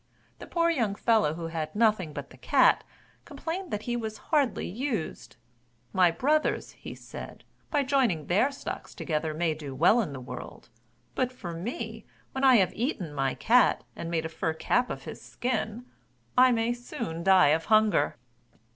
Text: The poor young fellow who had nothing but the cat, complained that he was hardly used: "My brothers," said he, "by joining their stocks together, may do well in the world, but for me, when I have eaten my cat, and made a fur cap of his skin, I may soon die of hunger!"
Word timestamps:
The 0.39 0.47
poor 0.47 0.71
young 0.71 0.95
fellow 0.95 1.35
who 1.35 1.49
had 1.49 1.75
nothing 1.75 2.11
but 2.11 2.31
the 2.31 2.37
cat, 2.37 2.83
complained 3.23 3.69
that 3.69 3.83
he 3.83 3.95
was 3.95 4.17
hardly 4.33 4.65
used: 4.67 5.35
"My 5.93 6.09
brothers," 6.09 6.75
said 6.95 7.43
he, 7.47 7.53
"by 7.69 7.83
joining 7.83 8.25
their 8.25 8.49
stocks 8.51 8.95
together, 8.95 9.31
may 9.35 9.53
do 9.53 9.75
well 9.75 10.01
in 10.01 10.11
the 10.11 10.19
world, 10.19 10.69
but 11.13 11.31
for 11.31 11.53
me, 11.53 12.03
when 12.31 12.43
I 12.43 12.55
have 12.55 12.73
eaten 12.73 13.13
my 13.13 13.35
cat, 13.35 13.83
and 13.95 14.09
made 14.09 14.25
a 14.25 14.29
fur 14.29 14.53
cap 14.55 14.89
of 14.89 15.03
his 15.03 15.21
skin, 15.21 15.85
I 16.35 16.51
may 16.51 16.73
soon 16.73 17.23
die 17.23 17.49
of 17.49 17.65
hunger!" 17.65 18.17